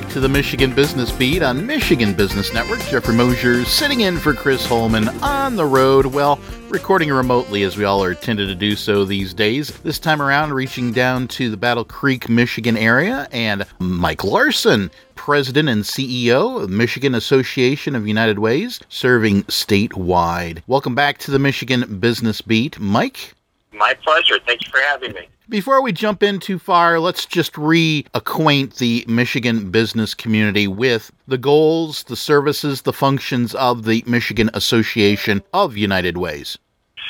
back 0.00 0.10
to 0.12 0.20
the 0.20 0.28
Michigan 0.28 0.74
Business 0.74 1.10
Beat 1.12 1.42
on 1.42 1.66
Michigan 1.66 2.14
Business 2.14 2.54
Network. 2.54 2.80
Jeffrey 2.80 3.14
Mosier 3.14 3.64
sitting 3.64 4.00
in 4.00 4.18
for 4.18 4.32
Chris 4.32 4.64
Holman 4.64 5.08
on 5.22 5.56
the 5.56 5.64
road. 5.64 6.06
Well, 6.06 6.38
recording 6.68 7.10
remotely 7.10 7.64
as 7.64 7.76
we 7.76 7.84
all 7.84 8.02
are 8.02 8.14
tended 8.14 8.48
to 8.48 8.54
do 8.54 8.76
so 8.76 9.04
these 9.04 9.34
days. 9.34 9.70
This 9.80 9.98
time 9.98 10.22
around, 10.22 10.54
reaching 10.54 10.92
down 10.92 11.28
to 11.28 11.50
the 11.50 11.56
Battle 11.56 11.84
Creek, 11.84 12.28
Michigan 12.28 12.76
area, 12.76 13.28
and 13.32 13.66
Mike 13.78 14.24
Larson, 14.24 14.90
President 15.16 15.68
and 15.68 15.82
CEO 15.82 16.62
of 16.62 16.70
Michigan 16.70 17.14
Association 17.14 17.94
of 17.94 18.06
United 18.06 18.38
Ways, 18.38 18.80
serving 18.88 19.42
statewide. 19.44 20.62
Welcome 20.66 20.94
back 20.94 21.18
to 21.18 21.30
the 21.30 21.38
Michigan 21.38 21.98
Business 21.98 22.40
Beat. 22.40 22.78
Mike? 22.78 23.34
My 23.80 23.94
pleasure. 23.94 24.38
Thank 24.46 24.66
you 24.66 24.70
for 24.70 24.80
having 24.80 25.14
me. 25.14 25.26
Before 25.48 25.82
we 25.82 25.90
jump 25.90 26.22
in 26.22 26.38
too 26.38 26.58
far, 26.58 27.00
let's 27.00 27.24
just 27.24 27.54
reacquaint 27.54 28.76
the 28.76 29.06
Michigan 29.08 29.70
business 29.70 30.12
community 30.12 30.68
with 30.68 31.10
the 31.26 31.38
goals, 31.38 32.04
the 32.04 32.14
services, 32.14 32.82
the 32.82 32.92
functions 32.92 33.54
of 33.54 33.84
the 33.84 34.04
Michigan 34.06 34.50
Association 34.52 35.42
of 35.54 35.78
United 35.78 36.18
Ways. 36.18 36.58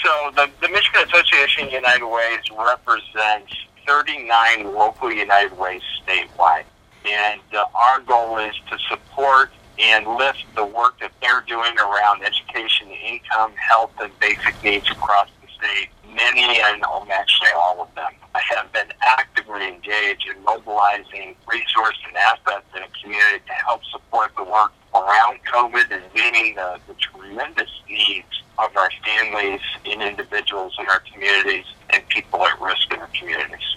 So, 0.05 0.31
the, 0.37 0.49
the 0.63 0.69
Michigan 0.69 1.03
Association 1.09 1.67
of 1.67 1.73
United 1.73 2.07
Ways 2.07 2.41
represents 2.57 3.53
39 3.85 4.73
local 4.73 5.13
United 5.13 5.59
Ways 5.59 5.83
statewide. 6.07 6.65
And 7.05 7.41
uh, 7.53 7.65
our 7.75 7.99
goal 8.01 8.39
is 8.39 8.55
to 8.71 8.79
support 8.89 9.51
and 9.81 10.07
lift 10.07 10.45
the 10.55 10.65
work 10.65 11.01
that 11.01 11.11
they're 11.21 11.45
doing 11.49 11.77
around 11.79 12.23
education, 12.23 12.91
income, 12.91 13.53
health, 13.57 13.93
and 14.01 14.17
basic 14.21 14.55
needs 14.63 14.89
across 14.89 15.29
the 15.43 15.49
state. 15.59 15.89
Many 16.21 16.61
and 16.61 16.85
actually 17.11 17.49
all 17.57 17.81
of 17.83 17.95
them 17.95 18.13
I 18.35 18.41
have 18.55 18.73
been 18.73 18.93
actively 19.01 19.67
engaged 19.67 20.29
in 20.29 20.43
mobilizing 20.45 21.35
resources 21.51 22.03
and 22.07 22.17
assets 22.17 22.67
in 22.77 22.83
a 22.83 22.89
community 23.03 23.43
to 23.47 23.53
help 23.53 23.83
support 23.91 24.33
the 24.37 24.45
work 24.45 24.73
around 24.95 25.41
COVID 25.53 25.91
and 25.91 26.03
meeting 26.15 26.55
the, 26.55 26.79
the 26.87 26.95
tremendous 26.95 27.71
needs 27.89 28.43
of 28.59 28.77
our 28.77 28.91
families 29.05 29.61
and 29.87 30.03
individuals 30.03 30.77
in 30.79 30.87
our 30.87 31.01
communities 31.13 31.65
and 31.91 32.07
people 32.09 32.45
at 32.45 32.61
risk 32.61 32.93
in 32.93 33.01
our 33.01 33.11
communities. 33.19 33.70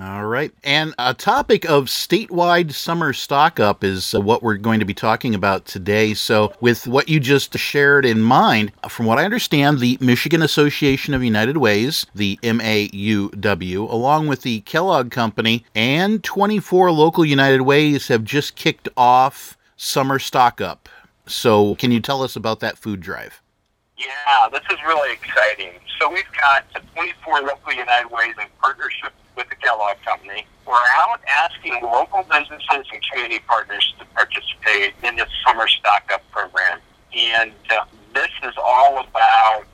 All 0.00 0.26
right. 0.26 0.52
And 0.62 0.94
a 0.98 1.12
topic 1.12 1.64
of 1.64 1.86
statewide 1.86 2.72
summer 2.72 3.12
stock 3.12 3.58
up 3.58 3.82
is 3.82 4.14
uh, 4.14 4.20
what 4.20 4.42
we're 4.42 4.56
going 4.56 4.78
to 4.80 4.86
be 4.86 4.94
talking 4.94 5.34
about 5.34 5.64
today. 5.64 6.14
So, 6.14 6.52
with 6.60 6.86
what 6.86 7.08
you 7.08 7.18
just 7.18 7.56
shared 7.58 8.04
in 8.04 8.20
mind, 8.20 8.70
from 8.88 9.06
what 9.06 9.18
I 9.18 9.24
understand, 9.24 9.78
the 9.78 9.98
Michigan 10.00 10.42
Association 10.42 11.14
of 11.14 11.24
United 11.24 11.56
Ways, 11.56 12.06
the 12.14 12.38
MAUW, 12.42 13.90
along 13.90 14.28
with 14.28 14.42
the 14.42 14.60
Kellogg 14.60 15.10
Company 15.10 15.64
and 15.74 16.22
24 16.22 16.92
local 16.92 17.24
United 17.24 17.62
Ways 17.62 18.08
have 18.08 18.24
just 18.24 18.54
kicked 18.54 18.88
off 18.96 19.56
summer 19.76 20.18
stock 20.18 20.60
up. 20.60 20.88
So, 21.26 21.74
can 21.74 21.90
you 21.90 22.00
tell 22.00 22.22
us 22.22 22.36
about 22.36 22.60
that 22.60 22.78
food 22.78 23.00
drive? 23.00 23.42
Yeah, 23.96 24.48
this 24.52 24.62
is 24.70 24.78
really 24.86 25.12
exciting. 25.12 25.72
So, 25.98 26.12
we've 26.12 26.30
got 26.40 26.64
24 26.94 27.40
local 27.40 27.72
United 27.72 28.08
Ways 28.08 28.34
in 28.40 28.46
partnership 28.60 29.12
with 29.38 29.48
the 29.48 29.54
Kellogg 29.54 29.96
Company. 30.04 30.44
We're 30.66 30.74
out 30.96 31.20
asking 31.26 31.80
local 31.80 32.24
businesses 32.24 32.86
and 32.92 33.02
community 33.10 33.38
partners 33.46 33.94
to 34.00 34.04
participate 34.06 34.94
in 35.04 35.16
this 35.16 35.30
summer 35.46 35.68
stock 35.68 36.10
up 36.12 36.28
program. 36.32 36.80
And 37.16 37.52
uh, 37.70 37.84
this 38.12 38.30
is 38.42 38.52
all 38.58 38.98
about 38.98 39.64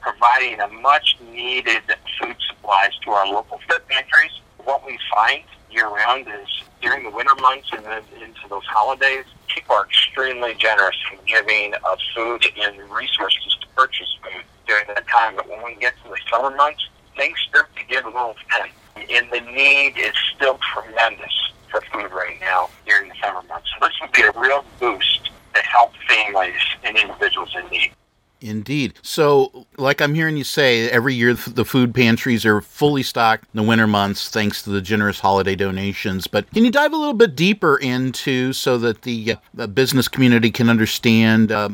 providing 0.00 0.60
a 0.60 0.68
much 0.68 1.18
needed 1.32 1.82
food 2.18 2.36
supplies 2.48 2.92
to 3.04 3.10
our 3.10 3.26
local 3.26 3.58
food 3.68 3.82
pantries. 3.88 4.30
What 4.64 4.86
we 4.86 4.96
find 5.12 5.42
year 5.70 5.88
round 5.88 6.28
is 6.28 6.62
during 6.80 7.02
the 7.02 7.10
winter 7.10 7.34
months 7.40 7.68
and 7.72 7.84
then 7.84 8.02
into 8.22 8.48
those 8.48 8.64
holidays, 8.66 9.24
people 9.48 9.74
are 9.74 9.86
extremely 9.86 10.54
generous 10.54 10.96
in 11.12 11.18
giving 11.26 11.74
of 11.74 11.98
food 12.14 12.46
and 12.62 12.78
resources 12.90 13.58
to 13.60 13.66
purchase 13.76 14.16
food 14.22 14.44
during 14.68 14.86
that 14.86 15.06
time. 15.08 15.34
But 15.34 15.48
when 15.48 15.64
we 15.64 15.74
get 15.74 15.94
to 16.04 16.10
the 16.10 16.18
summer 16.30 16.56
months, 16.56 16.88
things 17.16 17.36
start 17.48 17.68
to 17.76 17.84
get 17.86 18.04
a 18.04 18.08
little 18.08 18.36
thin 18.56 18.70
and 19.10 19.30
the 19.30 19.40
need 19.40 19.98
is 19.98 20.14
still 20.34 20.58
tremendous 20.74 21.52
for 21.70 21.80
food 21.92 22.10
right 22.12 22.38
now 22.40 22.68
during 22.86 23.08
the 23.08 23.14
summer 23.22 23.42
months. 23.48 23.68
So 23.78 23.86
this 23.86 23.96
would 24.00 24.12
be 24.12 24.22
a 24.22 24.32
real 24.32 24.64
boost 24.78 25.30
to 25.54 25.62
help 25.62 25.92
families 26.08 26.60
and 26.84 26.96
individuals 26.96 27.54
in 27.56 27.68
need. 27.70 27.92
Indeed. 28.40 28.94
So, 29.02 29.66
like 29.76 30.00
I'm 30.00 30.14
hearing 30.14 30.36
you 30.36 30.44
say, 30.44 30.88
every 30.88 31.14
year 31.14 31.34
the 31.34 31.64
food 31.64 31.94
pantries 31.94 32.46
are 32.46 32.62
fully 32.62 33.02
stocked 33.02 33.44
in 33.52 33.58
the 33.58 33.62
winter 33.62 33.86
months 33.86 34.30
thanks 34.30 34.62
to 34.62 34.70
the 34.70 34.80
generous 34.80 35.20
holiday 35.20 35.54
donations. 35.54 36.26
But 36.26 36.50
can 36.52 36.64
you 36.64 36.70
dive 36.70 36.94
a 36.94 36.96
little 36.96 37.14
bit 37.14 37.36
deeper 37.36 37.76
into 37.76 38.54
so 38.54 38.78
that 38.78 39.02
the, 39.02 39.34
uh, 39.34 39.36
the 39.52 39.68
business 39.68 40.08
community 40.08 40.50
can 40.50 40.70
understand 40.70 41.52
uh, 41.52 41.68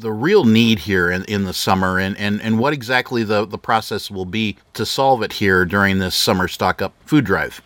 the 0.00 0.12
real 0.12 0.44
need 0.44 0.80
here 0.80 1.10
in, 1.10 1.24
in 1.24 1.44
the 1.44 1.54
summer 1.54 1.98
and, 1.98 2.16
and, 2.18 2.40
and 2.40 2.58
what 2.58 2.72
exactly 2.72 3.22
the, 3.22 3.46
the 3.46 3.58
process 3.58 4.10
will 4.10 4.24
be 4.24 4.56
to 4.74 4.84
solve 4.84 5.22
it 5.22 5.34
here 5.34 5.64
during 5.64 5.98
this 5.98 6.14
summer 6.14 6.48
stock 6.48 6.82
up 6.82 6.94
food 7.04 7.24
drive. 7.24 7.62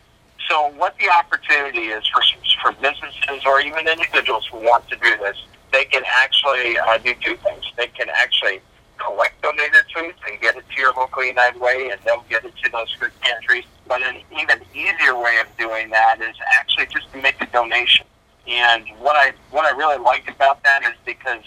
So, 0.49 0.71
what 0.77 0.97
the 0.99 1.09
opportunity 1.11 1.89
is 1.89 2.07
for, 2.09 2.23
for 2.63 2.73
businesses 2.81 3.45
or 3.47 3.61
even 3.61 3.87
individuals 3.87 4.47
who 4.47 4.59
want 4.59 4.89
to 4.89 4.97
do 4.97 5.17
this, 5.19 5.37
they 5.73 5.85
can 5.85 6.03
actually 6.07 6.79
uh, 6.79 6.99
do 6.99 7.15
two 7.21 7.37
things. 7.37 7.65
They 7.77 7.89
can 7.89 8.09
actually 8.11 8.61
collect 8.97 9.41
donated 9.43 9.85
food 9.95 10.15
and 10.27 10.41
get 10.41 10.57
it 10.57 10.65
to 10.69 10.81
your 10.81 10.93
local 10.95 11.25
United 11.25 11.61
Way, 11.61 11.91
and 11.91 12.01
they'll 12.05 12.25
get 12.29 12.45
it 12.45 12.55
to 12.65 12.71
those 12.71 12.93
food 12.99 13.13
pantries. 13.21 13.65
But 13.87 14.03
an 14.03 14.17
even 14.39 14.61
easier 14.75 15.17
way 15.17 15.37
of 15.41 15.55
doing 15.57 15.91
that 15.91 16.21
is 16.21 16.37
actually 16.59 16.87
just 16.87 17.13
to 17.13 17.23
make 17.23 17.41
a 17.43 17.47
donation. 17.47 18.07
And 18.47 18.87
what 18.99 19.17
I 19.17 19.33
what 19.51 19.67
I 19.67 19.77
really 19.77 19.99
like 19.99 20.31
about 20.31 20.63
that 20.65 20.83
is 20.83 20.95
because 21.05 21.43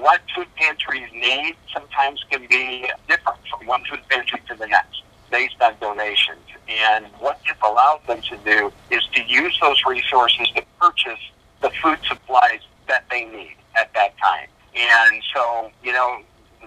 what 0.00 0.20
food 0.34 0.48
pantries 0.56 1.10
need 1.12 1.56
sometimes 1.72 2.24
can 2.30 2.46
be 2.48 2.88
different 3.08 3.38
from 3.48 3.66
one 3.66 3.82
food 3.84 4.00
pantry 4.08 4.40
to 4.48 4.54
the 4.54 4.66
next 4.66 5.02
based 5.30 5.60
on 5.60 5.74
donations. 5.80 6.40
And 6.68 7.06
what 7.18 7.40
this 7.44 7.56
allows 7.64 8.00
them 8.06 8.20
to 8.22 8.36
do 8.44 8.72
is 8.90 9.02
to 9.14 9.22
use 9.24 9.58
those 9.60 9.82
resources 9.86 10.48
to 10.54 10.62
purchase 10.80 11.20
the 11.60 11.70
food 11.82 11.98
supplies 12.06 12.60
that 12.88 13.04
they 13.10 13.24
need 13.24 13.56
at 13.76 13.92
that 13.94 14.16
time. 14.18 14.48
And 14.74 15.22
so, 15.34 15.70
you 15.82 15.92
know, 15.92 16.20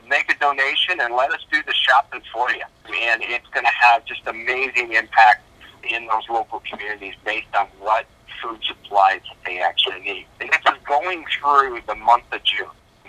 make 0.07 0.31
a 0.31 0.37
donation 0.39 0.99
and 0.99 1.15
let 1.15 1.31
us 1.31 1.41
do 1.51 1.61
the 1.65 1.73
shopping 1.73 2.21
for 2.33 2.49
you. 2.51 2.63
And 3.07 3.21
it's 3.23 3.47
going 3.49 3.65
to 3.65 3.71
have 3.71 4.05
just 4.05 4.21
amazing 4.27 4.93
impact 4.93 5.43
in 5.89 6.07
those 6.07 6.27
local 6.29 6.61
communities 6.69 7.13
based 7.23 7.53
on 7.57 7.67
what 7.79 8.05
food 8.41 8.59
supplies 8.67 9.21
they 9.45 9.59
actually 9.59 10.01
need. 10.01 10.25
And 10.39 10.49
this 10.49 10.59
is 10.73 10.79
going 10.85 11.25
through 11.39 11.81
the 11.87 11.95
month 11.95 12.25
of 12.31 12.43
June. 12.43 12.67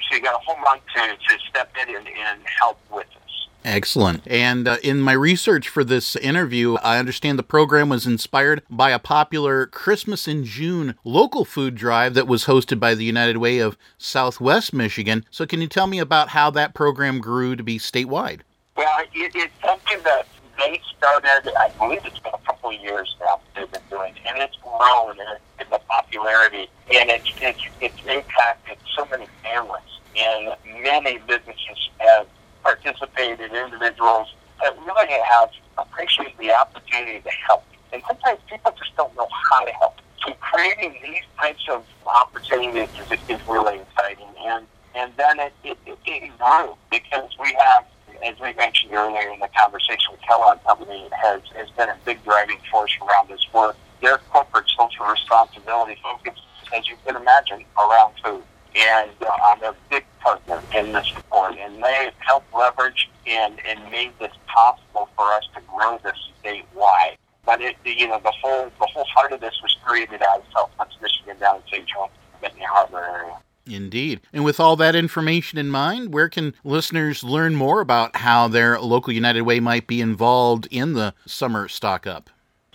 So 0.08 0.16
you 0.16 0.22
got 0.22 0.34
a 0.34 0.44
whole 0.44 0.58
month 0.58 0.82
to, 0.94 1.00
to 1.00 1.38
step 1.48 1.72
in 1.82 1.94
and, 1.94 2.06
and 2.06 2.40
help 2.60 2.78
with 2.90 3.06
this. 3.08 3.26
Excellent. 3.64 4.22
And 4.28 4.68
uh, 4.68 4.76
in 4.84 5.00
my 5.00 5.12
research 5.12 5.68
for 5.68 5.82
this 5.82 6.14
interview, 6.14 6.76
I 6.76 6.98
understand 6.98 7.36
the 7.36 7.42
program 7.42 7.88
was 7.88 8.06
inspired 8.06 8.62
by 8.70 8.90
a 8.90 9.00
popular 9.00 9.66
Christmas 9.66 10.28
in 10.28 10.44
June 10.44 10.94
local 11.02 11.44
food 11.44 11.74
drive 11.74 12.14
that 12.14 12.28
was 12.28 12.44
hosted 12.44 12.78
by 12.78 12.94
the 12.94 13.04
United 13.04 13.38
Way 13.38 13.58
of 13.58 13.76
Southwest 13.98 14.72
Michigan. 14.72 15.24
So, 15.32 15.46
can 15.46 15.60
you 15.60 15.66
tell 15.66 15.88
me 15.88 15.98
about 15.98 16.28
how 16.28 16.48
that 16.52 16.74
program 16.74 17.18
grew 17.18 17.56
to 17.56 17.64
be 17.64 17.78
statewide? 17.80 18.42
Well, 18.76 19.00
it, 19.12 19.32
it's 19.34 19.52
something 19.64 19.98
that 20.04 20.28
they 20.58 20.80
started, 20.96 21.52
I 21.58 21.70
believe 21.78 22.00
it's 22.04 22.18
been 22.20 22.34
a 22.34 22.46
couple 22.46 22.70
of 22.70 22.80
years 22.80 23.14
now 23.20 23.40
they've 23.54 23.70
been 23.70 23.82
doing, 23.90 24.14
and 24.26 24.38
it's 24.38 24.56
grown 24.62 25.16
in 25.60 25.66
the 25.70 25.80
popularity, 25.88 26.68
and 26.94 27.10
it's, 27.10 27.30
it's, 27.40 27.62
it's 27.80 28.00
impacted 28.06 28.78
so 28.96 29.06
many 29.10 29.26
families 29.42 29.82
and 30.16 30.56
many 30.82 31.18
businesses 31.18 31.90
have 31.98 32.26
participated, 32.62 33.52
individuals 33.52 34.34
that 34.62 34.76
really 34.78 35.12
have 35.30 35.50
appreciated 35.78 36.32
the 36.38 36.52
opportunity 36.52 37.20
to 37.20 37.30
help. 37.46 37.64
And 37.92 38.02
sometimes 38.06 38.40
people 38.48 38.72
just 38.78 38.96
don't 38.96 39.14
know 39.14 39.28
how 39.50 39.64
to 39.64 39.72
help. 39.72 39.94
So 40.24 40.32
creating 40.40 40.96
these 41.02 41.22
types 41.38 41.64
of 41.70 41.84
opportunities 42.06 42.88
is, 43.10 43.18
is 43.28 43.40
really 43.46 43.80
exciting. 43.80 44.26
And 44.44 44.66
and 44.94 45.12
then 45.18 45.38
it, 45.38 45.52
it, 45.62 45.78
it, 45.84 45.98
it 46.06 46.38
grew 46.38 46.74
because 46.90 47.28
we 47.38 47.54
have, 47.58 47.84
as 48.26 48.38
we 48.40 48.52
mentioned 48.54 48.92
earlier 48.92 49.30
in 49.30 49.40
the 49.40 49.48
conversation 49.56 50.12
with 50.12 50.20
Kellogg 50.22 50.62
Company, 50.64 51.08
has, 51.12 51.42
has 51.56 51.70
been 51.70 51.88
a 51.88 51.96
big 52.04 52.22
driving 52.24 52.58
force 52.70 52.92
around 53.00 53.28
this 53.28 53.46
work. 53.52 53.76
Their 54.02 54.18
corporate 54.30 54.68
social 54.76 55.06
responsibility 55.06 55.96
focus, 56.02 56.38
as 56.74 56.88
you 56.88 56.96
can 57.06 57.16
imagine, 57.16 57.64
around 57.78 58.14
food 58.22 58.42
and 58.76 59.10
uh, 59.22 59.30
I'm 59.44 59.62
a 59.62 59.74
big 59.90 60.04
partner 60.20 60.62
in 60.74 60.92
this 60.92 61.06
support. 61.08 61.56
And 61.58 61.82
they 61.82 62.04
have 62.04 62.14
helped 62.18 62.54
leverage 62.54 63.08
and, 63.26 63.58
and 63.66 63.90
made 63.90 64.12
this 64.18 64.32
possible 64.46 65.08
for 65.16 65.24
us 65.32 65.44
to 65.54 65.62
grow 65.62 65.98
this 66.04 66.18
statewide. 66.44 67.16
But 67.44 67.62
it, 67.62 67.76
you 67.84 68.08
know, 68.08 68.20
the 68.22 68.32
whole 68.42 68.70
the 68.78 68.86
whole 68.86 69.06
heart 69.14 69.32
of 69.32 69.40
this 69.40 69.54
was 69.62 69.76
created 69.84 70.20
out 70.22 70.38
of 70.40 70.44
Southwest 70.52 70.96
Michigan, 71.00 71.38
down 71.38 71.56
in 71.56 71.62
St. 71.70 71.88
Joe, 71.88 72.10
Benton 72.42 72.62
Harbor 72.62 72.98
area. 72.98 73.38
Indeed. 73.66 74.20
And 74.32 74.44
with 74.44 74.60
all 74.60 74.76
that 74.76 74.94
information 74.94 75.58
in 75.58 75.68
mind, 75.68 76.14
where 76.14 76.28
can 76.28 76.54
listeners 76.62 77.24
learn 77.24 77.56
more 77.56 77.80
about 77.80 78.16
how 78.16 78.46
their 78.48 78.78
local 78.78 79.12
United 79.12 79.42
Way 79.42 79.60
might 79.60 79.86
be 79.86 80.00
involved 80.00 80.68
in 80.70 80.92
the 80.92 81.14
summer 81.26 81.68
stock 81.68 82.06
up? 82.06 82.30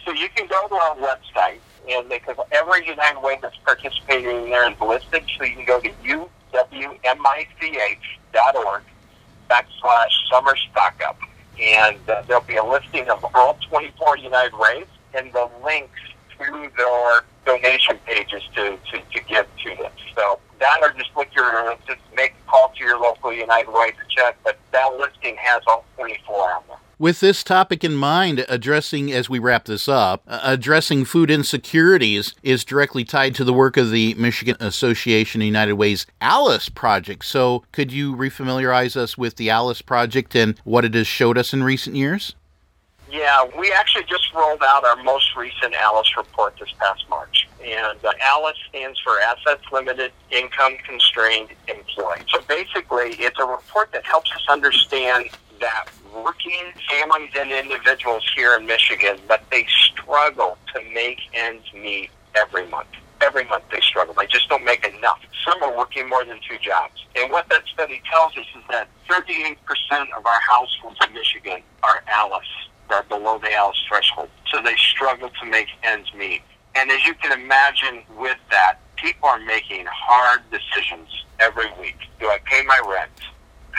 So 0.05 0.11
you 0.11 0.27
can 0.35 0.47
go 0.47 0.67
to 0.67 0.75
our 0.75 0.95
website, 0.97 1.59
and 1.89 2.09
because 2.09 2.35
every 2.51 2.85
United 2.85 3.21
Way 3.21 3.39
that's 3.41 3.55
participating 3.57 4.43
in 4.43 4.49
there 4.49 4.69
is 4.69 4.79
listed, 4.81 5.23
so 5.37 5.45
you 5.45 5.55
can 5.55 5.65
go 5.65 5.79
to 5.79 5.89
uwmich.org 6.53 7.23
backslash 9.49 10.29
summer 10.29 10.55
stock 10.71 11.01
up, 11.07 11.19
and 11.59 11.97
uh, 12.09 12.23
there'll 12.27 12.43
be 12.43 12.57
a 12.57 12.63
listing 12.63 13.09
of 13.09 13.25
all 13.33 13.57
24 13.69 14.17
United 14.17 14.57
Ways 14.57 14.87
and 15.13 15.31
the 15.33 15.49
links 15.63 15.99
to 16.37 16.69
their 16.77 17.23
donation 17.45 17.97
pages 18.05 18.43
to, 18.55 18.77
to, 18.91 18.99
to 18.99 19.23
give 19.27 19.45
to 19.63 19.75
them. 19.75 19.91
So 20.15 20.39
that 20.59 20.79
or 20.81 20.93
just 20.97 21.09
look 21.15 21.27
your 21.35 21.75
just 21.87 21.99
make 22.15 22.33
a 22.33 22.49
call 22.49 22.71
to 22.77 22.83
your 22.83 22.99
local 22.99 23.33
United 23.33 23.71
Way 23.71 23.91
to 23.91 23.97
check, 24.09 24.37
but 24.43 24.57
that 24.71 24.93
listing 24.97 25.35
has 25.37 25.61
all 25.67 25.85
24 25.97 26.53
on 26.53 26.63
there. 26.67 26.77
With 26.99 27.19
this 27.19 27.43
topic 27.43 27.83
in 27.83 27.95
mind, 27.95 28.45
addressing, 28.47 29.11
as 29.11 29.27
we 29.27 29.39
wrap 29.39 29.65
this 29.65 29.87
up, 29.87 30.21
uh, 30.27 30.39
addressing 30.43 31.03
food 31.03 31.31
insecurities 31.31 32.35
is 32.43 32.63
directly 32.63 33.03
tied 33.03 33.33
to 33.35 33.43
the 33.43 33.53
work 33.53 33.75
of 33.75 33.89
the 33.89 34.13
Michigan 34.19 34.55
Association 34.59 35.41
United 35.41 35.73
Way's 35.73 36.05
Alice 36.21 36.69
Project. 36.69 37.25
So, 37.25 37.63
could 37.71 37.91
you 37.91 38.15
refamiliarize 38.15 38.95
us 38.95 39.17
with 39.17 39.37
the 39.37 39.49
Alice 39.49 39.81
Project 39.81 40.35
and 40.35 40.59
what 40.63 40.85
it 40.85 40.93
has 40.93 41.07
showed 41.07 41.39
us 41.39 41.55
in 41.55 41.63
recent 41.63 41.95
years? 41.95 42.35
Yeah, 43.11 43.43
we 43.59 43.73
actually 43.73 44.05
just 44.05 44.33
rolled 44.33 44.63
out 44.63 44.85
our 44.85 45.03
most 45.03 45.35
recent 45.35 45.75
ALICE 45.75 46.15
report 46.15 46.55
this 46.57 46.69
past 46.79 47.03
March. 47.09 47.45
And 47.61 47.97
uh, 48.05 48.13
ALICE 48.25 48.55
stands 48.69 49.01
for 49.01 49.19
Assets 49.19 49.63
Limited 49.69 50.13
Income 50.31 50.77
Constrained 50.87 51.49
Employed. 51.67 52.23
So 52.29 52.41
basically, 52.47 53.15
it's 53.19 53.37
a 53.37 53.43
report 53.43 53.91
that 53.91 54.05
helps 54.05 54.31
us 54.31 54.45
understand 54.49 55.29
that 55.59 55.87
working 56.15 56.71
families 56.89 57.31
and 57.37 57.51
individuals 57.51 58.23
here 58.33 58.55
in 58.55 58.65
Michigan, 58.65 59.17
but 59.27 59.43
they 59.51 59.65
struggle 59.67 60.57
to 60.73 60.81
make 60.93 61.19
ends 61.33 61.65
meet 61.73 62.11
every 62.35 62.65
month. 62.67 62.87
Every 63.19 63.43
month 63.43 63.65
they 63.71 63.81
struggle. 63.81 64.15
They 64.17 64.27
just 64.27 64.47
don't 64.47 64.63
make 64.63 64.87
enough. 64.87 65.19
Some 65.43 65.61
are 65.63 65.77
working 65.77 66.07
more 66.07 66.23
than 66.23 66.39
two 66.47 66.57
jobs. 66.59 67.05
And 67.17 67.29
what 67.29 67.49
that 67.49 67.63
study 67.73 68.01
tells 68.09 68.37
us 68.37 68.45
is 68.55 68.63
that 68.69 68.87
38% 69.09 69.57
of 70.17 70.25
our 70.25 70.39
households 70.39 70.97
in 71.05 71.13
Michigan 71.13 71.61
are 71.83 72.03
ALICE, 72.17 72.70
are 72.91 73.03
below 73.03 73.39
the 73.39 73.53
ALICE 73.53 73.77
threshold. 73.87 74.29
So 74.51 74.61
they 74.61 74.75
struggle 74.75 75.29
to 75.41 75.45
make 75.45 75.67
ends 75.83 76.13
meet. 76.13 76.41
And 76.75 76.89
as 76.91 77.05
you 77.05 77.13
can 77.15 77.37
imagine 77.37 78.03
with 78.17 78.37
that, 78.49 78.79
people 78.95 79.27
are 79.27 79.39
making 79.39 79.85
hard 79.89 80.41
decisions 80.51 81.09
every 81.39 81.71
week. 81.79 81.97
Do 82.19 82.27
I 82.27 82.37
pay 82.45 82.63
my 82.63 82.79
rent? 82.87 83.11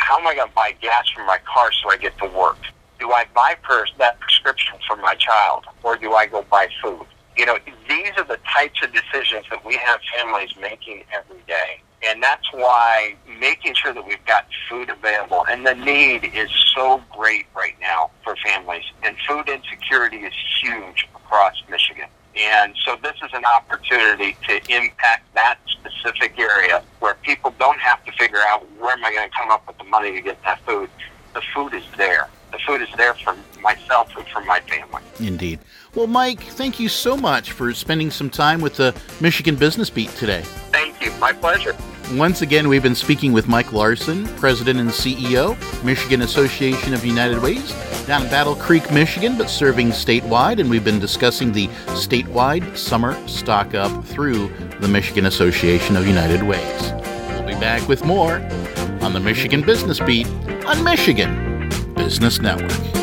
how 0.03 0.19
am 0.19 0.27
I 0.27 0.35
going 0.35 0.49
to 0.49 0.55
buy 0.55 0.73
gas 0.81 1.09
for 1.15 1.25
my 1.25 1.39
car 1.45 1.71
so 1.73 1.91
I 1.91 1.97
get 1.97 2.17
to 2.19 2.27
work? 2.27 2.59
Do 2.99 3.13
I 3.13 3.25
buy 3.35 3.57
pers- 3.63 3.93
that 3.99 4.19
prescription 4.21 4.75
for 4.87 4.97
my 4.97 5.15
child 5.15 5.65
or 5.83 5.97
do 5.97 6.13
I 6.13 6.27
go 6.27 6.45
buy 6.51 6.69
food? 6.83 7.07
You 7.37 7.47
know, 7.47 7.57
these 7.89 8.11
are 8.17 8.25
the 8.25 8.39
types 8.53 8.83
of 8.83 8.93
decisions 8.93 9.47
that 9.51 9.65
we 9.65 9.77
have 9.77 10.01
families 10.17 10.51
making 10.61 11.05
every 11.13 11.41
day. 11.47 11.81
And 12.05 12.23
that's 12.23 12.53
why 12.53 13.15
making 13.39 13.75
sure 13.75 13.93
that 13.95 14.05
we've 14.05 14.25
got 14.27 14.47
food 14.69 14.91
available 14.91 15.45
and 15.49 15.65
the 15.65 15.75
need 15.75 16.25
is 16.35 16.51
so 16.75 17.01
great 17.11 17.47
right 17.55 17.77
now 17.81 18.11
for 18.25 18.35
families. 18.45 18.85
And 19.03 19.17
food 19.27 19.49
insecurity 19.49 20.19
is 20.19 20.35
huge 20.61 21.09
across 21.15 21.63
Michigan. 21.71 22.09
And 22.35 22.75
so 22.85 22.97
this 23.03 23.15
is 23.23 23.31
an 23.35 23.45
opportunity 23.45 24.37
to 24.49 24.55
impact 24.75 25.33
that 25.35 25.59
specific 25.67 26.39
area 26.39 26.83
where 27.01 27.15
people 27.15 27.55
don't 27.59 27.79
have 27.79 28.05
to 28.05 28.13
figure 28.13 28.41
out 28.49 28.67
where 28.81 28.93
am 28.93 29.05
I 29.05 29.13
going 29.13 29.29
to 29.29 29.37
come 29.37 29.51
up 29.51 29.67
with 29.67 29.79
the 29.79 29.85
money 29.85 30.13
to 30.13 30.21
get 30.21 30.43
that 30.45 30.61
food. 30.67 30.89
The 31.35 31.43
food 31.55 31.75
is 31.75 31.85
there. 31.97 32.29
The 32.51 32.59
food 32.59 32.83
is 32.83 32.89
there 32.97 33.15
for 33.15 33.37
myself 33.61 34.15
and 34.17 34.27
for 34.29 34.41
my 34.45 34.61
family. 34.61 35.03
Indeed. 35.21 35.61
Well, 35.95 36.07
Mike, 36.07 36.43
thank 36.43 36.81
you 36.81 36.89
so 36.89 37.17
much 37.17 37.53
for 37.53 37.73
spending 37.73 38.11
some 38.11 38.29
time 38.29 38.61
with 38.61 38.77
the 38.77 38.95
Michigan 39.21 39.57
Business 39.57 39.89
Beat 39.89 40.11
today. 40.11 40.45
My 41.23 41.33
pleasure. 41.33 41.77
Once 42.15 42.43
again, 42.43 42.67
we've 42.69 42.83
been 42.83 42.97
speaking 42.97 43.33
with 43.33 43.47
Mike 43.47 43.73
Larson, 43.73 44.27
President 44.39 44.81
and 44.81 44.91
CEO, 44.91 45.57
Michigan 45.85 46.23
Association 46.23 46.95
of 46.95 47.05
United 47.05 47.41
Ways, 47.41 47.73
down 48.09 48.25
in 48.25 48.29
Battle 48.29 48.57
Creek, 48.57 48.91
Michigan, 48.91 49.39
but 49.39 49.49
serving 49.49 49.91
statewide, 49.91 50.59
and 50.59 50.69
we've 50.69 50.85
been 50.85 50.99
discussing 50.99 51.53
the 51.53 51.69
statewide 51.95 52.77
summer 52.77 53.17
stock 53.29 53.73
up 53.73 54.05
through 54.05 54.49
the 54.81 54.89
Michigan 54.89 55.27
Association 55.27 55.95
of 55.95 56.09
United 56.09 56.43
Ways. 56.43 56.93
We'll 57.29 57.47
be 57.47 57.55
back 57.55 57.87
with 57.87 58.05
more 58.05 58.39
on 59.01 59.13
the 59.13 59.21
Michigan 59.21 59.63
Business 59.63 60.01
Beat 60.01 60.27
on 60.67 60.83
Michigan 60.83 61.69
Business 61.95 62.41
Network. 62.41 63.02